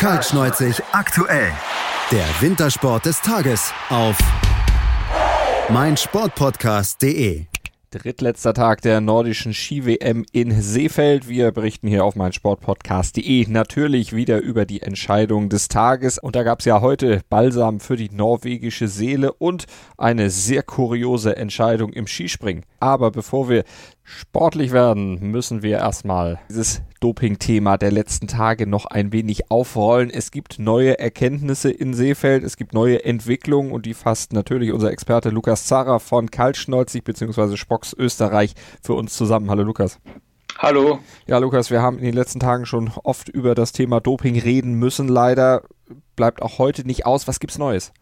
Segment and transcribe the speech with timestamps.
[0.00, 1.52] Kaltschneuzig aktuell.
[2.10, 4.16] Der Wintersport des Tages auf
[5.68, 7.44] meinsportpodcast.de.
[7.90, 11.28] Drittletzter Tag der nordischen Ski-WM in Seefeld.
[11.28, 16.16] Wir berichten hier auf meinsportpodcast.de natürlich wieder über die Entscheidung des Tages.
[16.16, 19.66] Und da gab es ja heute Balsam für die norwegische Seele und
[19.98, 22.64] eine sehr kuriose Entscheidung im Skispringen.
[22.78, 23.64] Aber bevor wir
[24.10, 30.10] sportlich werden, müssen wir erstmal dieses Doping-Thema der letzten Tage noch ein wenig aufrollen.
[30.10, 34.90] Es gibt neue Erkenntnisse in Seefeld, es gibt neue Entwicklungen und die fasst natürlich unser
[34.90, 37.56] Experte Lukas Zara von Kaltschnolzig bzw.
[37.56, 39.48] Spocks Österreich für uns zusammen.
[39.50, 39.98] Hallo Lukas.
[40.58, 40.98] Hallo.
[41.26, 44.74] Ja, Lukas, wir haben in den letzten Tagen schon oft über das Thema Doping reden
[44.74, 45.08] müssen.
[45.08, 45.62] Leider
[46.16, 47.26] bleibt auch heute nicht aus.
[47.26, 47.92] Was gibt's Neues?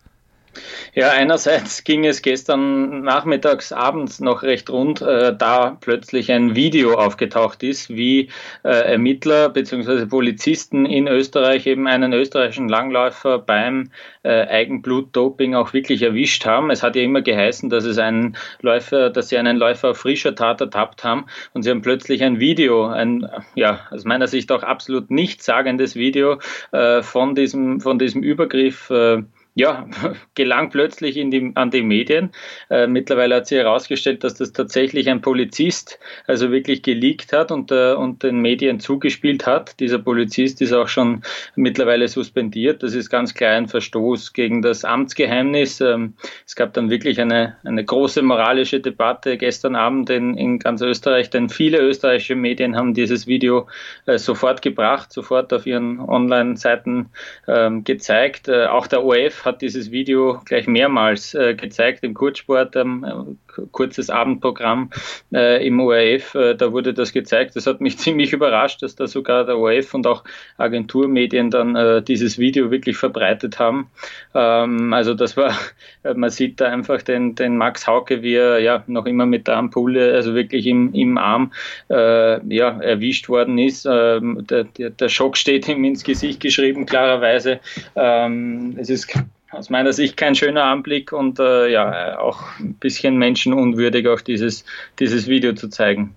[0.95, 6.95] Ja, einerseits ging es gestern nachmittags, abends noch recht rund, äh, da plötzlich ein Video
[6.95, 8.31] aufgetaucht ist, wie
[8.65, 10.07] äh, Ermittler bzw.
[10.07, 13.91] Polizisten in Österreich eben einen österreichischen Langläufer beim
[14.23, 16.71] äh, Eigenblutdoping auch wirklich erwischt haben.
[16.71, 20.35] Es hat ja immer geheißen, dass es einen Läufer, dass sie einen Läufer auf frischer
[20.35, 24.63] Tat ertappt haben und sie haben plötzlich ein Video, ein ja aus meiner Sicht auch
[24.63, 26.41] absolut nichtssagendes Video
[26.73, 29.23] äh, von diesem von diesem Übergriff äh,
[29.59, 29.87] ja,
[30.35, 32.31] gelang plötzlich die, an die Medien.
[32.71, 37.73] Äh, mittlerweile hat sich herausgestellt, dass das tatsächlich ein Polizist also wirklich geleakt hat und,
[37.73, 39.81] äh, und den Medien zugespielt hat.
[39.81, 41.23] Dieser Polizist ist auch schon
[41.57, 42.85] mittlerweile suspendiert.
[42.85, 45.81] Das ist ganz klar ein Verstoß gegen das Amtsgeheimnis.
[45.81, 46.15] Ähm,
[46.47, 51.31] es gab dann wirklich eine, eine große moralische Debatte gestern Abend in, in ganz Österreich,
[51.31, 53.67] denn viele österreichische Medien haben dieses Video
[54.07, 57.11] äh, sofort gebracht, sofort auf ihren Online-Seiten
[57.49, 58.47] ähm, gezeigt.
[58.47, 63.39] Äh, auch der ORF hat dieses Video gleich mehrmals äh, gezeigt im Kurzsport, ähm,
[63.73, 64.91] kurzes Abendprogramm
[65.33, 67.57] äh, im ORF, äh, da wurde das gezeigt.
[67.57, 70.25] Das hat mich ziemlich überrascht, dass da sogar der ORF und auch
[70.57, 73.91] Agenturmedien dann äh, dieses Video wirklich verbreitet haben.
[74.35, 75.53] Ähm, also das war,
[76.05, 79.47] äh, man sieht da einfach den, den Max Hauke, wie er ja noch immer mit
[79.49, 81.53] der Ampulle, also wirklich im, im Arm,
[81.91, 83.87] äh, ja, erwischt worden ist.
[83.91, 87.61] Ähm, der, der, der Schock steht ihm ins Gesicht geschrieben, klarerweise.
[87.97, 89.09] Ähm, es ist
[89.51, 94.65] aus meiner Sicht kein schöner Anblick und äh, ja, auch ein bisschen menschenunwürdig, auch dieses,
[94.99, 96.15] dieses Video zu zeigen.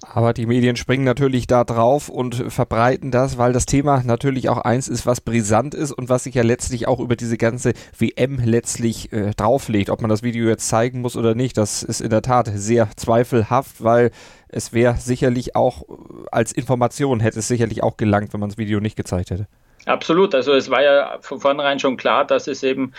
[0.00, 4.58] Aber die Medien springen natürlich da drauf und verbreiten das, weil das Thema natürlich auch
[4.58, 8.38] eins ist, was brisant ist und was sich ja letztlich auch über diese ganze WM
[8.42, 9.90] letztlich äh, drauflegt.
[9.90, 12.88] Ob man das Video jetzt zeigen muss oder nicht, das ist in der Tat sehr
[12.94, 14.12] zweifelhaft, weil
[14.48, 15.82] es wäre sicherlich auch
[16.30, 19.48] als Information hätte es sicherlich auch gelangt, wenn man das Video nicht gezeigt hätte.
[19.88, 20.34] Absolut.
[20.34, 22.92] Also es war ja von vornherein schon klar, dass es eben,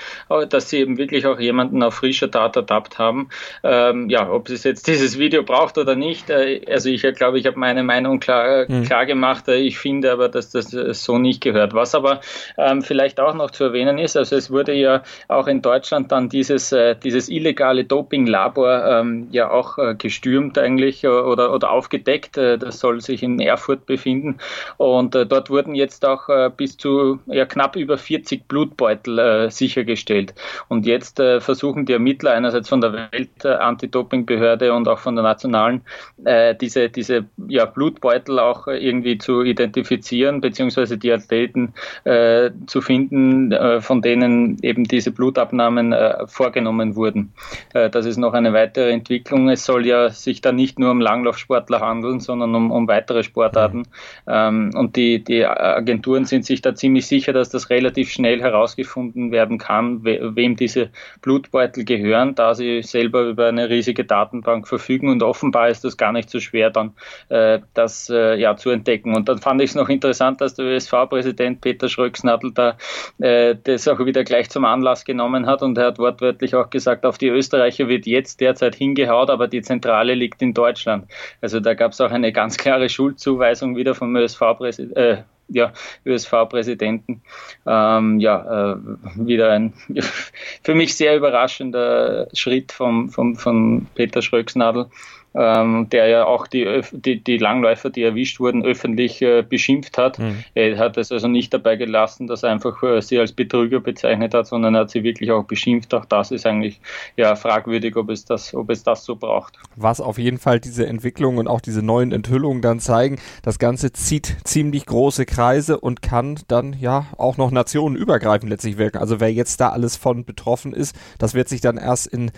[0.50, 3.30] dass sie eben wirklich auch jemanden auf frischer Tat ertappt haben.
[3.64, 6.30] Ähm, ja, ob es jetzt dieses Video braucht oder nicht.
[6.30, 8.84] Äh, also ich glaube, ich habe meine Meinung klar, mhm.
[8.84, 9.48] klar gemacht.
[9.48, 11.74] Äh, ich finde aber, dass das so nicht gehört.
[11.74, 12.22] Was aber
[12.58, 16.30] ähm, vielleicht auch noch zu erwähnen ist, also es wurde ja auch in Deutschland dann
[16.30, 22.38] dieses, äh, dieses illegale Doping-Labor ähm, ja auch äh, gestürmt eigentlich äh, oder, oder aufgedeckt.
[22.38, 24.38] Äh, das soll sich in Erfurt befinden.
[24.78, 30.34] Und dort wurden jetzt auch bis zu ja, knapp über 40 Blutbeutel äh, sichergestellt.
[30.68, 35.82] Und jetzt äh, versuchen die Ermittler einerseits von der Welt-Anti-Doping-Behörde und auch von der nationalen
[36.26, 41.74] äh, diese, diese ja, Blutbeutel auch irgendwie zu identifizieren, beziehungsweise die Athleten
[42.06, 47.34] äh, zu finden, äh, von denen eben diese Blutabnahmen äh, vorgenommen wurden.
[47.74, 49.50] das ist noch eine weitere Entwicklung.
[49.50, 53.84] Es soll ja sich da nicht nur um Langlaufsportler handeln, sondern um, um weitere Sportarten.
[54.28, 58.42] Ähm, und die, die Agenturen sind sich da da ziemlich sicher, dass das relativ schnell
[58.42, 60.90] herausgefunden werden kann, we wem diese
[61.22, 66.12] Blutbeutel gehören, da sie selber über eine riesige Datenbank verfügen und offenbar ist das gar
[66.12, 66.94] nicht so schwer dann
[67.30, 69.16] äh, das äh, ja zu entdecken.
[69.16, 72.78] Und dann fand ich es noch interessant, dass der ÖSV-Präsident Peter Schröcksnadel da
[73.20, 77.06] äh, das auch wieder gleich zum Anlass genommen hat und er hat wortwörtlich auch gesagt,
[77.06, 81.06] auf die Österreicher wird jetzt derzeit hingehaut, aber die Zentrale liegt in Deutschland.
[81.42, 85.26] Also da gab es auch eine ganz klare Schuldzuweisung wieder vom ÖSV-Präsidenten.
[85.50, 85.74] Ja,
[86.06, 87.22] ÖSV-Präsidenten.
[87.66, 88.78] Ähm, ja, äh,
[89.16, 89.74] wieder ein
[90.64, 94.88] für mich sehr überraschender Schritt vom, vom, von Peter Schröcksnadel
[95.36, 100.18] ähm, der ja auch die, die, die, Langläufer, die erwischt wurden, öffentlich äh, beschimpft hat.
[100.18, 100.44] Mhm.
[100.56, 104.34] Er hat es also nicht dabei gelassen, dass er einfach äh, sie als Betrüger bezeichnet
[104.34, 105.94] hat, sondern er hat sie wirklich auch beschimpft.
[105.94, 106.82] Auch das ist eigentlich
[107.16, 109.58] ja fragwürdig, ob es das, ob es das so braucht.
[109.76, 113.94] Was auf jeden Fall diese Entwicklung und auch diese neuen Enthüllungen dann zeigen, das Ganze
[113.94, 118.98] zieht ziemlich große Kreise und kann dann ja auch noch nationenübergreifend letztlich wirken.
[118.98, 122.32] Also wer jetzt da alles von betroffen ist, das wird sich dann erst in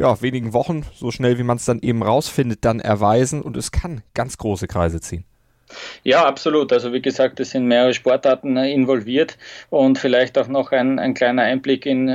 [0.00, 3.70] ja, wenigen Wochen, so schnell wie man es dann eben rausfindet, dann erweisen und es
[3.70, 5.24] kann ganz große Kreise ziehen.
[6.02, 6.72] Ja, absolut.
[6.72, 9.36] Also wie gesagt, es sind mehrere Sportarten äh, involviert
[9.68, 12.08] und vielleicht auch noch ein, ein kleiner Einblick in,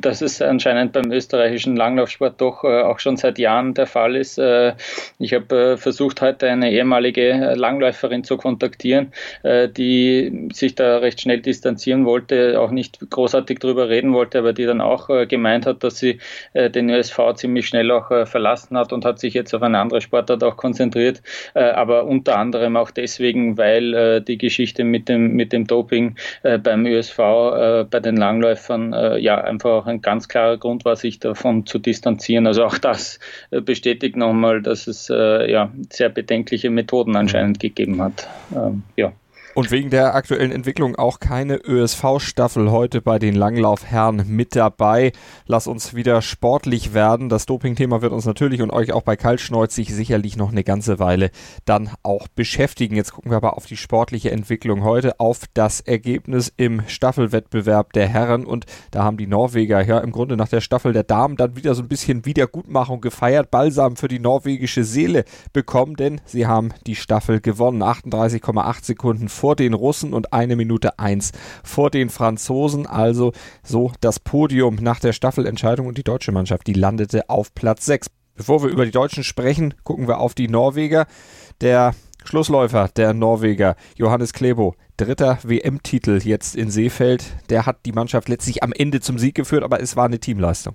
[0.00, 4.38] dass es anscheinend beim österreichischen Langlaufsport doch äh, auch schon seit Jahren der Fall ist.
[4.38, 4.74] Äh,
[5.18, 9.12] ich habe äh, versucht, heute eine ehemalige Langläuferin zu kontaktieren,
[9.44, 14.64] die sich da recht schnell distanzieren wollte, auch nicht großartig drüber reden wollte, aber die
[14.64, 16.18] dann auch gemeint hat, dass sie
[16.54, 20.42] den ÖSV ziemlich schnell auch verlassen hat und hat sich jetzt auf eine andere Sportart
[20.44, 21.22] auch konzentriert,
[21.54, 27.16] aber unter anderem auch deswegen, weil die Geschichte mit dem, mit dem Doping beim ÖSV
[27.90, 32.46] bei den Langläufern ja einfach auch ein ganz klarer Grund war, sich davon zu distanzieren.
[32.46, 33.18] Also auch das
[33.50, 38.28] äh, bestätigt nochmal, dass es äh, ja, sehr bedenkliche Methoden anscheinend gegeben hat.
[38.54, 39.12] Ähm, ja.
[39.56, 45.12] Und wegen der aktuellen Entwicklung auch keine ÖSV-Staffel heute bei den Langlaufherren mit dabei.
[45.46, 47.30] Lass uns wieder sportlich werden.
[47.30, 51.30] Das Doping-Thema wird uns natürlich und euch auch bei Kaltschneuzig sicherlich noch eine ganze Weile
[51.64, 52.96] dann auch beschäftigen.
[52.96, 58.08] Jetzt gucken wir aber auf die sportliche Entwicklung heute, auf das Ergebnis im Staffelwettbewerb der
[58.08, 58.44] Herren.
[58.44, 61.74] Und da haben die Norweger ja im Grunde nach der Staffel der Damen dann wieder
[61.74, 65.24] so ein bisschen Wiedergutmachung gefeiert, Balsam für die norwegische Seele
[65.54, 67.82] bekommen, denn sie haben die Staffel gewonnen.
[67.82, 71.30] 38,8 Sekunden vor vor den Russen und eine Minute eins
[71.62, 72.84] vor den Franzosen.
[72.84, 73.30] Also
[73.62, 78.08] so das Podium nach der Staffelentscheidung und die deutsche Mannschaft, die landete auf Platz 6.
[78.34, 81.06] Bevor wir über die Deutschen sprechen, gucken wir auf die Norweger.
[81.60, 81.94] Der
[82.24, 87.24] Schlussläufer der Norweger, Johannes Klebo, dritter WM-Titel jetzt in Seefeld.
[87.48, 90.74] Der hat die Mannschaft letztlich am Ende zum Sieg geführt, aber es war eine Teamleistung.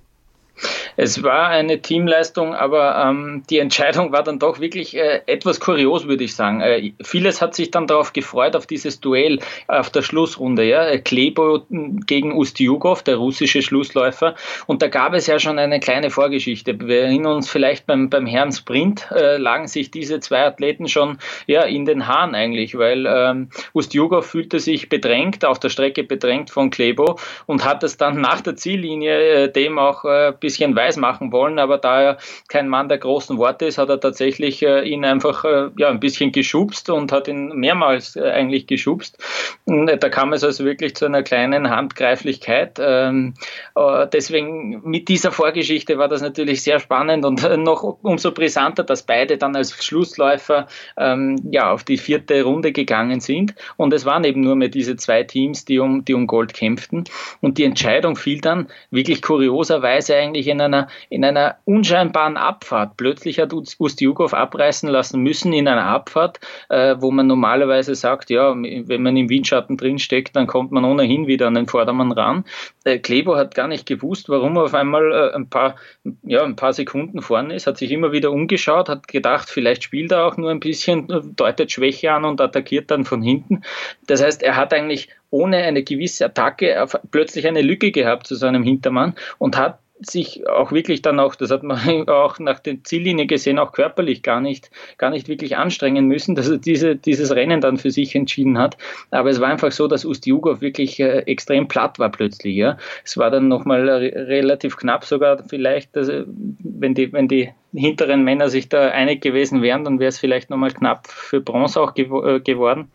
[0.96, 6.06] Es war eine Teamleistung, aber ähm, die Entscheidung war dann doch wirklich äh, etwas kurios,
[6.06, 6.60] würde ich sagen.
[6.60, 9.38] Äh, vieles hat sich dann darauf gefreut, auf dieses Duell
[9.68, 10.64] auf der Schlussrunde.
[10.64, 10.86] Ja?
[10.86, 14.34] Äh, Klebo gegen Ustjugov, der russische Schlussläufer.
[14.66, 16.78] Und da gab es ja schon eine kleine Vorgeschichte.
[16.78, 21.18] Wir erinnern uns vielleicht beim, beim Herrn Sprint, äh, lagen sich diese zwei Athleten schon
[21.46, 26.50] ja, in den Haaren eigentlich, weil ähm, Ustjugov fühlte sich bedrängt, auf der Strecke bedrängt
[26.50, 30.98] von Klebo und hat es dann nach der Ziellinie äh, dem auch äh, bisschen weiß
[30.98, 32.18] machen wollen, aber da er
[32.48, 36.00] kein Mann der großen Worte ist, hat er tatsächlich äh, ihn einfach äh, ja, ein
[36.00, 39.18] bisschen geschubst und hat ihn mehrmals äh, eigentlich geschubst.
[39.64, 42.78] Und, äh, da kam es also wirklich zu einer kleinen Handgreiflichkeit.
[42.80, 43.34] Ähm,
[43.74, 48.84] äh, deswegen mit dieser Vorgeschichte war das natürlich sehr spannend und äh, noch umso brisanter,
[48.84, 50.66] dass beide dann als Schlussläufer
[50.98, 53.54] ähm, ja, auf die vierte Runde gegangen sind.
[53.78, 57.04] Und es waren eben nur mehr diese zwei Teams, die um, die um Gold kämpften.
[57.40, 62.96] Und die Entscheidung fiel dann wirklich kurioserweise eigentlich eigentlich in einer, in einer unscheinbaren Abfahrt.
[62.96, 68.54] Plötzlich hat Ustjugov abreißen lassen müssen in einer Abfahrt, äh, wo man normalerweise sagt, ja,
[68.54, 72.44] wenn man im Windschatten drinsteckt, dann kommt man ohnehin wieder an den Vordermann ran.
[72.84, 75.76] Äh, Klebo hat gar nicht gewusst, warum er auf einmal äh, ein, paar,
[76.22, 80.12] ja, ein paar Sekunden vorne ist, hat sich immer wieder umgeschaut, hat gedacht, vielleicht spielt
[80.12, 83.62] er auch nur ein bisschen, äh, deutet Schwäche an und attackiert dann von hinten.
[84.06, 88.62] Das heißt, er hat eigentlich ohne eine gewisse Attacke plötzlich eine Lücke gehabt zu seinem
[88.62, 91.78] Hintermann und hat sich auch wirklich dann auch, das hat man
[92.08, 96.48] auch nach der Ziellinie gesehen, auch körperlich gar nicht, gar nicht wirklich anstrengen müssen, dass
[96.48, 98.76] er diese, dieses Rennen dann für sich entschieden hat.
[99.10, 102.56] Aber es war einfach so, dass Ustjugov wirklich äh, extrem platt war plötzlich.
[102.56, 102.76] Ja.
[103.04, 108.22] Es war dann nochmal re relativ knapp sogar vielleicht, also, wenn, die, wenn die hinteren
[108.22, 111.94] Männer sich da einig gewesen wären, dann wäre es vielleicht nochmal knapp für Bronze auch
[111.94, 112.90] gew äh, geworden.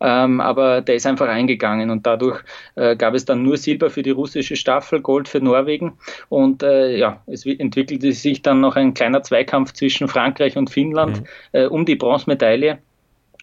[0.00, 2.42] Ähm, aber der ist einfach eingegangen und dadurch
[2.74, 6.96] äh, gab es dann nur Silber für die russische Staffel, Gold für Norwegen und äh,
[6.96, 11.26] ja, es entwickelte sich dann noch ein kleiner Zweikampf zwischen Frankreich und Finnland mhm.
[11.52, 12.78] äh, um die Bronzemedaille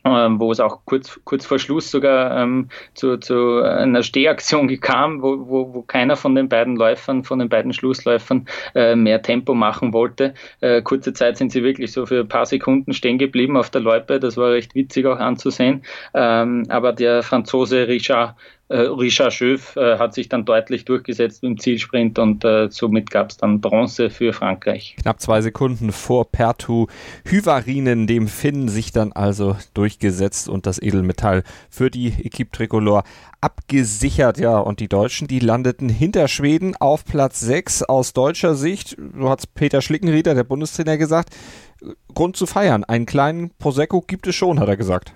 [0.05, 5.21] ähm, wo es auch kurz, kurz vor Schluss sogar ähm, zu, zu einer Stehaktion kam,
[5.21, 9.53] wo, wo, wo keiner von den beiden Läufern, von den beiden Schlussläufern äh, mehr Tempo
[9.53, 10.33] machen wollte.
[10.59, 13.81] Äh, kurze Zeit sind sie wirklich so für ein paar Sekunden stehen geblieben auf der
[13.81, 14.19] Loipe.
[14.19, 15.83] Das war recht witzig auch anzusehen.
[16.13, 18.35] Ähm, aber der Franzose Richard
[18.77, 23.37] Richard Schöff äh, hat sich dann deutlich durchgesetzt im Zielsprint und äh, somit gab es
[23.37, 24.95] dann Bronze für Frankreich.
[25.01, 26.87] Knapp zwei Sekunden vor Pertu
[27.25, 33.03] Hyvarinen, dem Finn, sich dann also durchgesetzt und das Edelmetall für die Equipe Tricolore
[33.41, 34.37] abgesichert.
[34.37, 38.95] Ja, und die Deutschen, die landeten hinter Schweden auf Platz 6 aus deutscher Sicht.
[39.17, 41.35] So hat Peter Schlickenrieder, der Bundestrainer, gesagt.
[42.13, 42.83] Grund zu feiern.
[42.83, 45.13] Einen kleinen Prosecco gibt es schon, hat er gesagt.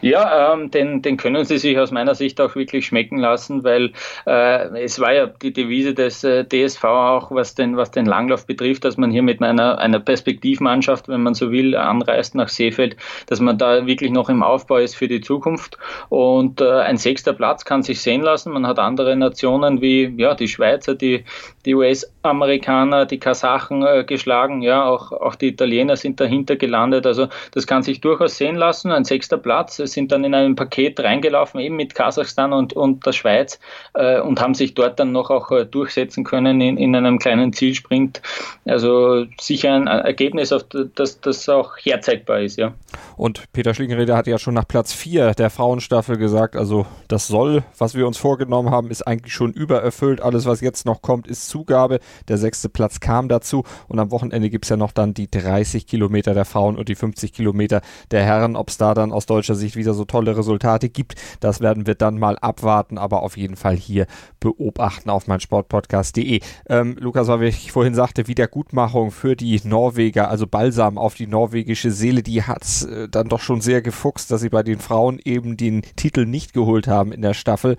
[0.00, 3.92] Ja, ähm, den, den können sie sich aus meiner Sicht auch wirklich schmecken lassen, weil
[4.26, 8.46] äh, es war ja die Devise des äh, DSV auch, was den, was den Langlauf
[8.46, 12.96] betrifft, dass man hier mit einer, einer Perspektivmannschaft, wenn man so will, anreist nach Seefeld,
[13.26, 15.76] dass man da wirklich noch im Aufbau ist für die Zukunft.
[16.08, 18.52] Und äh, ein sechster Platz kann sich sehen lassen.
[18.52, 21.24] Man hat andere Nationen wie ja, die Schweizer, die,
[21.66, 27.06] die US-Amerikaner, die Kasachen äh, geschlagen, ja, auch, auch die Italiener sind dahinter gelandet.
[27.06, 28.90] Also das kann sich durchaus sehen lassen.
[28.90, 33.04] Ein sechster Platz, es sind dann in einem Paket reingelaufen, eben mit Kasachstan und, und
[33.04, 33.60] der Schweiz
[33.94, 37.52] äh, und haben sich dort dann noch auch äh, durchsetzen können in, in einem kleinen
[37.52, 38.22] Zielsprint.
[38.64, 40.64] Also sicher ein Ergebnis, auf
[40.94, 42.72] das, das auch herzeigbar ist, ja.
[43.16, 47.64] Und Peter Schlingenreder hat ja schon nach Platz 4 der Frauenstaffel gesagt, also das soll,
[47.76, 50.22] was wir uns vorgenommen haben, ist eigentlich schon übererfüllt.
[50.22, 51.98] Alles, was jetzt noch kommt, ist Zugabe.
[52.28, 55.86] Der sechste Platz kam dazu und am Wochenende gibt es ja noch dann die 30
[55.86, 58.56] Kilometer der Frauen und die 50 Kilometer der Herren.
[58.56, 61.94] Ob es da dann aus deutscher Sicht wieder so tolle Resultate gibt, das werden wir
[61.94, 64.06] dann mal abwarten, aber auf jeden Fall hier
[64.38, 66.40] beobachten auf meinsportpodcast.de.
[66.68, 71.90] Ähm, Lukas, weil ich vorhin sagte, Wiedergutmachung für die Norweger, also Balsam auf die norwegische
[71.90, 75.56] Seele, die hat äh, dann doch schon sehr gefuchst, dass sie bei den Frauen eben
[75.56, 77.76] den Titel nicht geholt haben in der Staffel.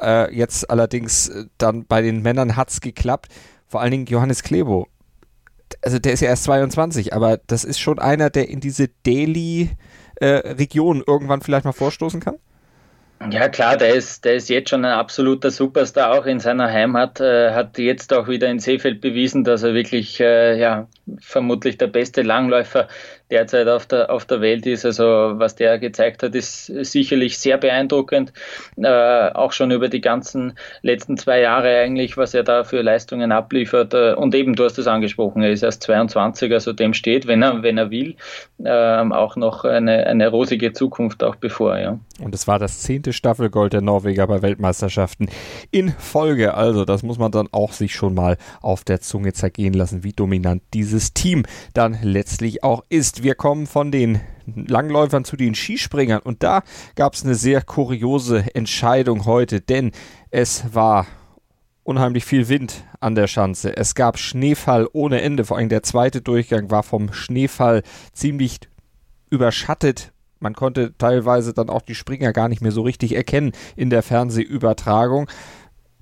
[0.00, 3.28] Äh, jetzt allerdings äh, dann bei den Männern hat es geklappt.
[3.66, 4.88] Vor allen Dingen Johannes Klebo.
[5.82, 11.00] Also der ist ja erst 22, aber das ist schon einer, der in diese Delhi-Region
[11.00, 12.36] äh, irgendwann vielleicht mal vorstoßen kann?
[13.30, 17.20] Ja klar, der ist, der ist jetzt schon ein absoluter Superstar, auch in seiner Heimat,
[17.20, 20.88] äh, hat jetzt auch wieder in Seefeld bewiesen, dass er wirklich äh, ja,
[21.20, 22.88] vermutlich der beste Langläufer
[23.30, 24.84] derzeit auf der, auf der Welt ist.
[24.84, 28.32] Also was der gezeigt hat, ist sicherlich sehr beeindruckend.
[28.76, 33.32] Äh, auch schon über die ganzen letzten zwei Jahre eigentlich, was er da für Leistungen
[33.32, 33.94] abliefert.
[33.94, 37.42] Äh, und eben, du hast es angesprochen, er ist erst 22, also dem steht, wenn
[37.42, 38.16] er, wenn er will,
[38.62, 41.78] äh, auch noch eine, eine rosige Zukunft auch bevor.
[41.78, 41.98] Ja.
[42.20, 45.28] Und es war das zehnte Staffelgold der Norweger bei Weltmeisterschaften
[45.70, 46.54] in Folge.
[46.54, 50.12] Also das muss man dann auch sich schon mal auf der Zunge zergehen lassen, wie
[50.12, 50.62] dominant
[50.94, 56.20] dieses Team dann letztlich auch ist ist, wir kommen von den Langläufern zu den Skispringern
[56.20, 56.62] und da
[56.94, 59.90] gab es eine sehr kuriose Entscheidung heute, denn
[60.30, 61.06] es war
[61.82, 63.76] unheimlich viel Wind an der Schanze.
[63.76, 67.82] Es gab Schneefall ohne Ende, vor allem der zweite Durchgang war vom Schneefall
[68.14, 68.58] ziemlich
[69.28, 70.12] überschattet.
[70.40, 74.02] Man konnte teilweise dann auch die Springer gar nicht mehr so richtig erkennen in der
[74.02, 75.28] Fernsehübertragung.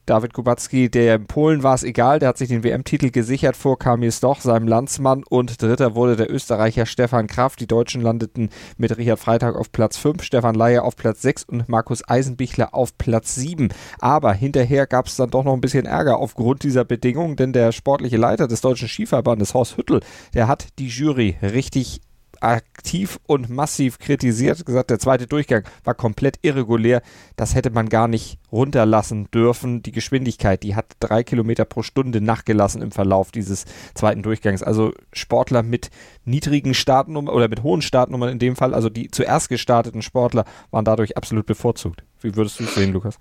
[0.05, 3.79] David Kubacki, der in Polen war es egal, der hat sich den WM-Titel gesichert vor
[3.79, 7.61] Kamil Stoch, seinem Landsmann und dritter wurde der Österreicher Stefan Kraft.
[7.61, 11.69] Die Deutschen landeten mit Richard Freitag auf Platz 5, Stefan Leier auf Platz 6 und
[11.69, 13.69] Markus Eisenbichler auf Platz 7.
[14.01, 17.71] Aber hinterher gab es dann doch noch ein bisschen Ärger aufgrund dieser Bedingungen, denn der
[17.71, 20.01] sportliche Leiter des Deutschen Skiverbandes, Horst Hüttel,
[20.35, 22.01] der hat die Jury richtig
[22.43, 27.03] aktiv und massiv kritisiert, gesagt, der zweite Durchgang war komplett irregulär.
[27.37, 29.83] Das hätte man gar nicht runterlassen dürfen.
[29.83, 34.63] Die Geschwindigkeit, die hat drei Kilometer pro Stunde nachgelassen im Verlauf dieses zweiten Durchgangs.
[34.63, 35.91] Also Sportler mit
[36.25, 40.85] niedrigen Startnummern oder mit hohen Startnummern in dem Fall, also die zuerst gestarteten Sportler, waren
[40.85, 42.03] dadurch absolut bevorzugt.
[42.21, 43.19] Wie würdest du es sehen, Lukas?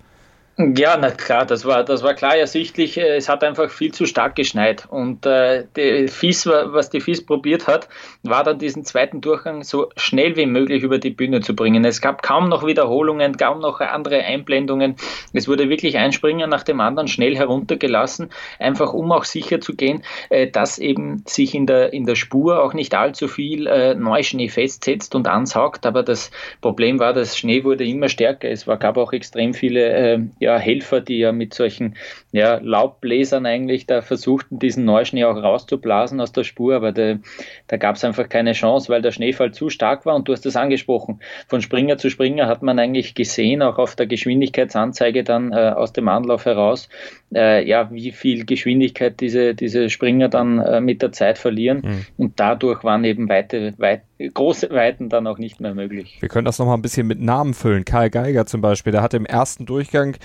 [0.57, 2.97] Ja, na klar, das war, das war klar ersichtlich.
[2.97, 4.85] Äh, es hat einfach viel zu stark geschneit.
[4.89, 7.87] Und äh, die FIS, was die FIS probiert hat,
[8.23, 11.85] war dann diesen zweiten Durchgang so schnell wie möglich über die Bühne zu bringen.
[11.85, 14.97] Es gab kaum noch Wiederholungen, kaum noch andere Einblendungen.
[15.33, 18.29] Es wurde wirklich ein Springer nach dem anderen schnell heruntergelassen,
[18.59, 22.61] einfach um auch sicher zu gehen, äh, dass eben sich in der, in der Spur
[22.61, 25.85] auch nicht allzu viel äh, Neuschnee festsetzt und ansaugt.
[25.85, 26.29] Aber das
[26.59, 28.49] Problem war, dass Schnee wurde immer stärker.
[28.49, 31.95] Es war, gab auch extrem viele äh, ja, Helfer, die ja mit solchen
[32.31, 37.19] ja, Laubbläsern eigentlich da versuchten, diesen Neuschnee auch rauszublasen aus der Spur, aber de,
[37.67, 40.45] da gab es einfach keine Chance, weil der Schneefall zu stark war und du hast
[40.47, 41.19] es angesprochen.
[41.47, 45.93] Von Springer zu Springer hat man eigentlich gesehen, auch auf der Geschwindigkeitsanzeige dann äh, aus
[45.93, 46.89] dem Anlauf heraus,
[47.35, 51.81] äh, ja, wie viel Geschwindigkeit diese, diese Springer dann äh, mit der Zeit verlieren.
[51.83, 52.05] Mhm.
[52.17, 56.17] Und dadurch waren eben weite, weit, große Weiten dann auch nicht mehr möglich.
[56.19, 57.85] Wir können das nochmal ein bisschen mit Namen füllen.
[57.85, 60.17] Karl Geiger zum Beispiel, der hat im ersten Durchgang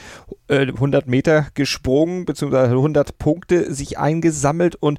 [0.49, 4.99] äh, 100 Meter gesprungen, beziehungsweise 100 Punkte sich eingesammelt und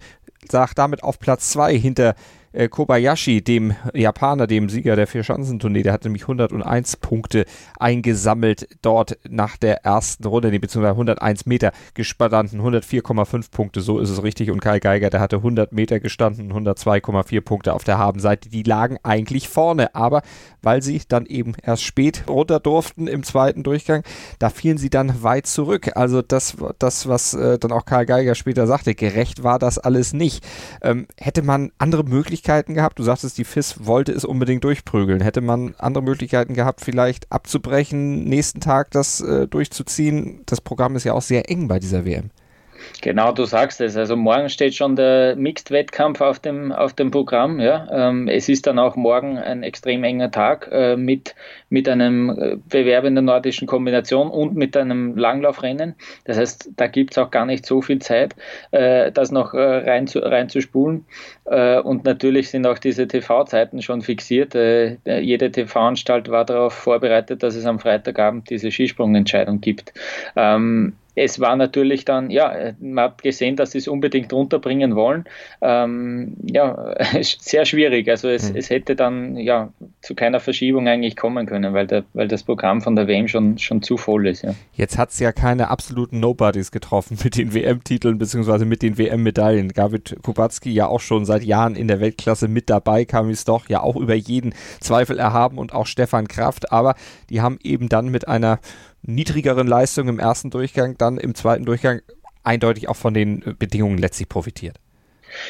[0.49, 2.15] sagt damit auf Platz 2 hinter
[2.53, 7.45] äh, Kobayashi, dem Japaner, dem Sieger der Vier-Schanzentournee, der hat nämlich 101 Punkte
[7.79, 14.09] eingesammelt dort nach der ersten Runde, nee, beziehungsweise 101 Meter gestanden, 104,5 Punkte, so ist
[14.09, 14.51] es richtig.
[14.51, 18.49] Und Kai Geiger, der hatte 100 Meter gestanden, 102,4 Punkte auf der Habenseite.
[18.49, 20.21] Die lagen eigentlich vorne, aber
[20.61, 24.03] weil sie dann eben erst spät runter durften im zweiten Durchgang,
[24.39, 25.91] da fielen sie dann weit zurück.
[25.95, 30.13] Also das, das was äh, dann auch Karl Geiger später sagte, gerecht war das alles
[30.13, 30.43] nicht.
[30.81, 32.99] Ähm, hätte man andere Möglichkeiten Möglichkeiten gehabt?
[32.99, 35.21] Du sagtest, die FIS wollte es unbedingt durchprügeln.
[35.21, 40.43] Hätte man andere Möglichkeiten gehabt, vielleicht abzubrechen, nächsten Tag das äh, durchzuziehen?
[40.45, 42.29] Das Programm ist ja auch sehr eng bei dieser WM.
[43.01, 43.95] Genau, du sagst es.
[43.95, 47.59] Also morgen steht schon der Mixed-Wettkampf auf dem, auf dem Programm.
[47.59, 47.87] Ja.
[47.91, 51.35] Ähm, es ist dann auch morgen ein extrem enger Tag äh, mit,
[51.69, 55.95] mit einem äh, Bewerb in der nordischen Kombination und mit einem Langlaufrennen.
[56.25, 58.35] Das heißt, da gibt es auch gar nicht so viel Zeit,
[58.71, 61.05] äh, das noch rein zu, reinzuspulen.
[61.45, 64.53] Und natürlich sind auch diese TV-Zeiten schon fixiert.
[64.53, 69.93] Jede TV-Anstalt war darauf vorbereitet, dass es am Freitagabend diese Skisprungentscheidung gibt.
[70.35, 75.25] Ähm, es war natürlich dann, ja, man hat gesehen, dass sie es unbedingt runterbringen wollen.
[75.61, 78.07] Ähm, ja, sehr schwierig.
[78.07, 78.55] Also es, mhm.
[78.55, 82.81] es hätte dann ja zu keiner Verschiebung eigentlich kommen können, weil, der, weil das Programm
[82.81, 84.43] von der WM schon, schon zu voll ist.
[84.43, 84.53] Ja.
[84.73, 89.69] Jetzt hat es ja keine absoluten Nobodies getroffen mit den WM-Titeln beziehungsweise mit den WM-Medaillen.
[89.69, 93.81] David Kubacki ja auch schon seit Jahren in der Weltklasse mit dabei, Kamis doch ja
[93.81, 96.93] auch über jeden Zweifel erhaben und auch Stefan Kraft, aber
[97.31, 98.59] die haben eben dann mit einer
[99.07, 102.01] niedrigeren Leistung im ersten Durchgang, dann im zweiten Durchgang
[102.43, 104.79] eindeutig auch von den Bedingungen letztlich profitiert.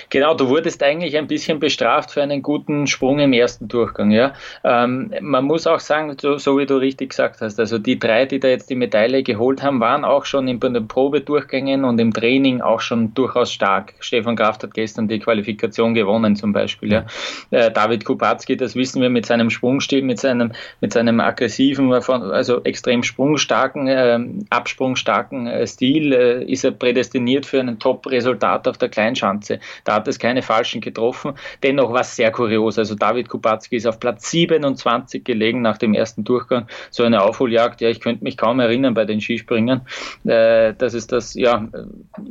[0.09, 4.11] Genau, du wurdest eigentlich ein bisschen bestraft für einen guten Sprung im ersten Durchgang.
[4.11, 4.33] Ja?
[4.63, 8.25] Ähm, man muss auch sagen, so, so, wie du richtig gesagt hast, also die drei,
[8.25, 12.13] die da jetzt die Medaille geholt haben, waren auch schon in den Probedurchgängen und im
[12.13, 13.93] Training auch schon durchaus stark.
[13.99, 16.91] Stefan Kraft hat gestern die Qualifikation gewonnen zum Beispiel.
[16.91, 17.05] Ja?
[17.51, 22.63] Äh, David Kubacki, das wissen wir mit seinem Sprungstil, mit seinem, mit seinem aggressiven, also
[22.63, 24.19] extrem sprungstarken, äh,
[24.49, 29.59] absprungstarken äh, Stil, äh, ist er prädestiniert für ein Top-Resultat auf der Kleinschanze.
[29.83, 31.33] Da hat es keine falschen getroffen.
[31.63, 32.77] Dennoch war es sehr kurios.
[32.77, 36.67] Also David Kubacki ist auf Platz 27 gelegen nach dem ersten Durchgang.
[36.91, 39.81] So eine Aufholjagd, ja, ich könnte mich kaum erinnern bei den Skispringern.
[40.25, 41.67] Äh, das ist das, ja,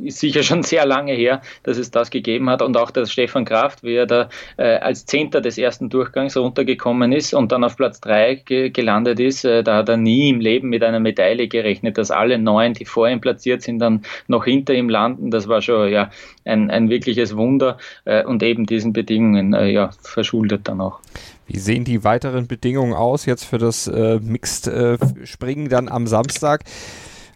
[0.03, 2.61] ist sicher schon sehr lange her, dass es das gegeben hat.
[2.61, 7.11] Und auch der Stefan Kraft, wie er da äh, als Zehnter des ersten Durchgangs runtergekommen
[7.11, 10.39] ist und dann auf Platz 3 ge gelandet ist, äh, da hat er nie im
[10.39, 14.45] Leben mit einer Medaille gerechnet, dass alle neun, die vor ihm platziert sind, dann noch
[14.45, 15.31] hinter ihm landen.
[15.31, 16.09] Das war schon ja
[16.45, 20.99] ein, ein wirkliches wirkliches Wunder äh, und eben diesen Bedingungen äh, ja, verschuldet dann auch.
[21.47, 26.63] Wie sehen die weiteren Bedingungen aus jetzt für das äh, Mixed-Springen dann am Samstag?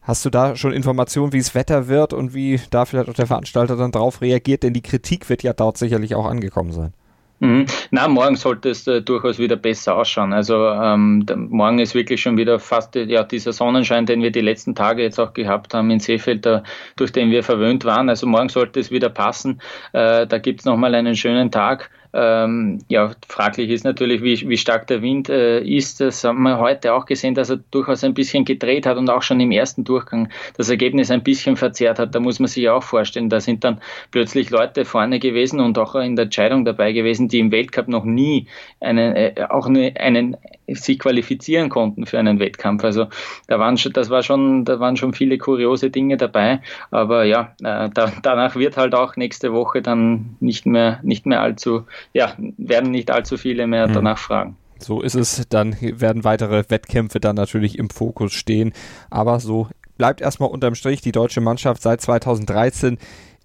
[0.01, 3.27] Hast du da schon Informationen, wie es Wetter wird und wie da vielleicht auch der
[3.27, 4.63] Veranstalter dann drauf reagiert?
[4.63, 6.93] Denn die Kritik wird ja dort sicherlich auch angekommen sein.
[7.41, 7.65] Mhm.
[7.89, 10.31] Na, morgen sollte es äh, durchaus wieder besser ausschauen.
[10.31, 14.75] Also ähm, morgen ist wirklich schon wieder fast ja, dieser Sonnenschein, den wir die letzten
[14.75, 16.61] Tage jetzt auch gehabt haben in Seefeld, da,
[16.97, 18.09] durch den wir verwöhnt waren.
[18.09, 19.59] Also morgen sollte es wieder passen.
[19.91, 21.89] Äh, da gibt es nochmal einen schönen Tag.
[22.13, 26.01] Ähm, ja, fraglich ist natürlich, wie, wie stark der Wind äh, ist.
[26.01, 29.21] Das haben wir heute auch gesehen, dass er durchaus ein bisschen gedreht hat und auch
[29.21, 32.13] schon im ersten Durchgang das Ergebnis ein bisschen verzerrt hat.
[32.13, 33.79] Da muss man sich auch vorstellen, da sind dann
[34.11, 38.03] plötzlich Leute vorne gewesen und auch in der Entscheidung dabei gewesen, die im Weltcup noch
[38.03, 38.47] nie
[38.81, 40.35] einen, äh, auch eine, einen
[40.75, 42.83] sich qualifizieren konnten für einen Wettkampf.
[42.83, 43.07] Also
[43.47, 46.61] da waren schon, das war schon, da waren schon viele kuriose Dinge dabei.
[46.89, 51.41] Aber ja, äh, da, danach wird halt auch nächste Woche dann nicht mehr, nicht mehr
[51.41, 53.93] allzu, ja, werden nicht allzu viele mehr mhm.
[53.93, 54.57] danach fragen.
[54.79, 55.47] So ist es.
[55.49, 58.73] Dann werden weitere Wettkämpfe dann natürlich im Fokus stehen.
[59.09, 62.97] Aber so bleibt erstmal unterm Strich die deutsche Mannschaft seit 2013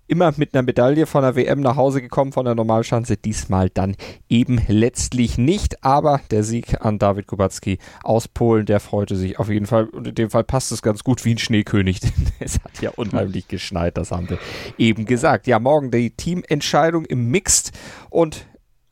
[0.06, 3.16] immer mit einer Medaille von der WM nach Hause gekommen, von der Normalschanze.
[3.16, 3.96] Diesmal dann
[4.28, 5.84] eben letztlich nicht.
[5.84, 9.86] Aber der Sieg an David Kubacki aus Polen, der freute sich auf jeden Fall.
[9.86, 12.00] Und in dem Fall passt es ganz gut wie ein Schneekönig.
[12.40, 14.38] es hat ja unheimlich geschneit, das haben wir
[14.78, 15.46] eben gesagt.
[15.46, 17.72] Ja, morgen die Teamentscheidung im Mixed.
[18.10, 18.46] Und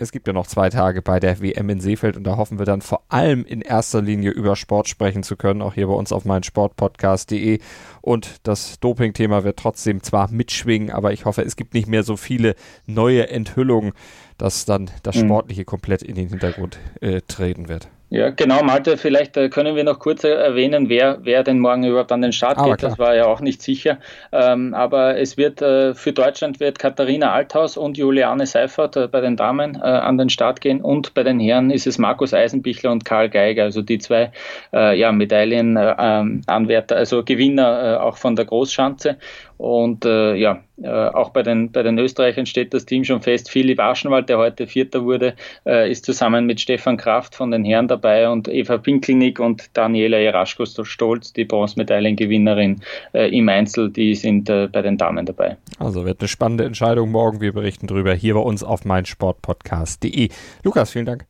[0.05, 2.67] es gibt ja noch zwei Tage bei der WM in Seefeld und da hoffen wir
[2.67, 6.13] dann vor allem in erster Linie über Sport sprechen zu können, auch hier bei uns
[6.13, 7.59] auf meinsportpodcast.de.
[8.01, 12.17] Und das Doping-Thema wird trotzdem zwar mitschwingen, aber ich hoffe, es gibt nicht mehr so
[12.17, 12.55] viele
[12.87, 13.93] neue Enthüllungen,
[14.39, 15.27] dass dann das mhm.
[15.27, 17.89] Sportliche komplett in den Hintergrund äh, treten wird.
[18.15, 22.13] Ja, genau, Malte, vielleicht äh, können wir noch kurz erwähnen, wer, wer denn morgen überhaupt
[22.13, 22.81] an den Start geht.
[22.81, 23.99] Das war ja auch nicht sicher.
[24.31, 29.21] Ähm, aber es wird äh, für Deutschland wird Katharina Althaus und Juliane Seifert äh, bei
[29.21, 32.93] den Damen äh, an den Start gehen und bei den Herren ist es Markus Eisenbichler
[32.93, 34.31] und Karl Geiger, also die zwei
[34.73, 39.17] äh, ja, Medaillenanwärter, also Gewinner auch von der Großschanze.
[39.57, 43.51] Und äh, ja, äh, auch bei den, bei den Österreichern steht das Team schon fest.
[43.51, 47.87] Philipp Aschenwald, der heute Vierter wurde, äh, ist zusammen mit Stefan Kraft von den Herren
[47.87, 52.81] dabei und Eva Pinkelnick und Daniela Jaraschko-Stolz, die Bronzemedaillengewinnerin
[53.13, 55.57] äh, im Einzel, die sind äh, bei den Damen dabei.
[55.79, 57.41] Also wird eine spannende Entscheidung morgen.
[57.41, 60.31] Wir berichten darüber hier bei uns auf meinsportpodcast.de.
[60.65, 61.27] Lukas, vielen Dank.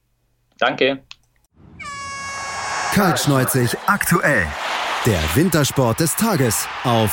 [0.58, 1.00] Danke.
[2.94, 4.46] Kaltschneuzig aktuell.
[5.04, 7.12] Der Wintersport des Tages auf